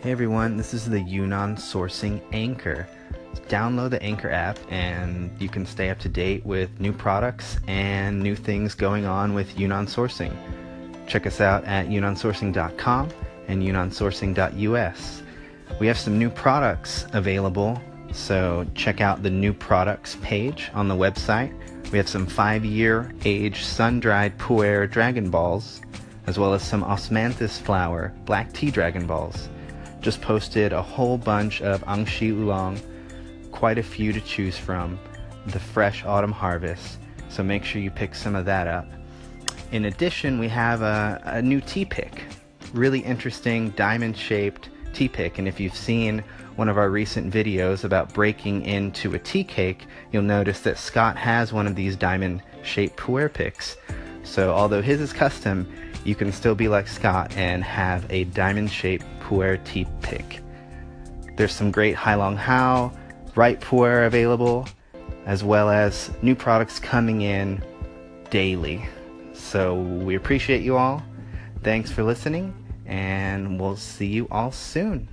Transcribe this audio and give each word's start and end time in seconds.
Hey 0.00 0.12
everyone, 0.12 0.56
this 0.56 0.74
is 0.74 0.88
the 0.88 1.00
Yunnan 1.00 1.56
Sourcing 1.56 2.22
Anchor. 2.30 2.86
Download 3.48 3.90
the 3.90 4.00
Anchor 4.00 4.30
app 4.30 4.56
and 4.70 5.28
you 5.40 5.48
can 5.48 5.66
stay 5.66 5.90
up 5.90 5.98
to 5.98 6.08
date 6.08 6.46
with 6.46 6.70
new 6.78 6.92
products 6.92 7.56
and 7.66 8.22
new 8.22 8.36
things 8.36 8.76
going 8.76 9.06
on 9.06 9.34
with 9.34 9.58
Yunnan 9.58 9.86
Sourcing. 9.86 10.32
Check 11.08 11.26
us 11.26 11.40
out 11.40 11.64
at 11.64 11.88
yunnansourcing.com 11.88 13.08
and 13.48 13.60
yunnansourcing.us. 13.60 15.22
We 15.80 15.88
have 15.88 15.98
some 15.98 16.16
new 16.16 16.30
products 16.30 17.06
available, 17.12 17.82
so 18.12 18.68
check 18.76 19.00
out 19.00 19.24
the 19.24 19.30
new 19.30 19.52
products 19.52 20.16
page 20.22 20.70
on 20.74 20.86
the 20.86 20.94
website. 20.94 21.52
We 21.90 21.98
have 21.98 22.08
some 22.08 22.26
five 22.26 22.64
year 22.64 23.12
age 23.24 23.64
sun 23.64 23.98
dried 23.98 24.38
pu'er 24.38 24.88
dragon 24.88 25.28
balls, 25.28 25.80
as 26.28 26.38
well 26.38 26.54
as 26.54 26.62
some 26.62 26.84
osmanthus 26.84 27.60
flower 27.60 28.14
black 28.26 28.52
tea 28.52 28.70
dragon 28.70 29.04
balls. 29.04 29.48
Just 30.00 30.20
posted 30.20 30.72
a 30.72 30.82
whole 30.82 31.18
bunch 31.18 31.60
of 31.60 31.84
Anxi 31.84 32.30
Oolong, 32.30 32.80
quite 33.52 33.78
a 33.78 33.82
few 33.82 34.12
to 34.12 34.20
choose 34.20 34.56
from, 34.56 34.98
the 35.46 35.58
fresh 35.58 36.04
autumn 36.04 36.32
harvest, 36.32 36.98
so 37.28 37.42
make 37.42 37.64
sure 37.64 37.82
you 37.82 37.90
pick 37.90 38.14
some 38.14 38.34
of 38.34 38.44
that 38.44 38.66
up. 38.66 38.86
In 39.72 39.86
addition, 39.86 40.38
we 40.38 40.48
have 40.48 40.82
a, 40.82 41.20
a 41.24 41.42
new 41.42 41.60
tea 41.60 41.84
pick, 41.84 42.22
really 42.72 43.00
interesting 43.00 43.70
diamond 43.70 44.16
shaped 44.16 44.70
tea 44.92 45.08
pick. 45.08 45.38
And 45.38 45.46
if 45.46 45.60
you've 45.60 45.74
seen 45.74 46.24
one 46.56 46.68
of 46.68 46.78
our 46.78 46.90
recent 46.90 47.32
videos 47.32 47.84
about 47.84 48.12
breaking 48.14 48.62
into 48.62 49.14
a 49.14 49.18
tea 49.18 49.44
cake, 49.44 49.86
you'll 50.10 50.22
notice 50.22 50.60
that 50.60 50.78
Scott 50.78 51.16
has 51.16 51.52
one 51.52 51.66
of 51.66 51.76
these 51.76 51.96
diamond 51.96 52.42
shaped 52.62 52.96
pu'er 52.96 53.32
picks. 53.32 53.76
So 54.28 54.52
although 54.52 54.82
his 54.82 55.00
is 55.00 55.12
custom, 55.12 55.66
you 56.04 56.14
can 56.14 56.32
still 56.32 56.54
be 56.54 56.68
like 56.68 56.86
Scott 56.86 57.34
and 57.34 57.64
have 57.64 58.04
a 58.10 58.24
diamond 58.24 58.70
shaped 58.70 59.06
pu'er 59.20 59.58
pick. 60.02 60.42
There's 61.36 61.52
some 61.52 61.70
great 61.70 61.96
Hai 61.96 62.14
Lang 62.14 62.36
Hao, 62.36 62.92
ripe 63.34 63.64
pu'er 63.64 64.06
available, 64.06 64.68
as 65.24 65.42
well 65.42 65.70
as 65.70 66.10
new 66.20 66.34
products 66.34 66.78
coming 66.78 67.22
in 67.22 67.62
daily. 68.28 68.86
So 69.32 69.76
we 69.76 70.14
appreciate 70.14 70.62
you 70.62 70.76
all. 70.76 71.02
Thanks 71.62 71.90
for 71.90 72.02
listening, 72.02 72.54
and 72.84 73.58
we'll 73.58 73.76
see 73.76 74.06
you 74.06 74.28
all 74.30 74.52
soon. 74.52 75.08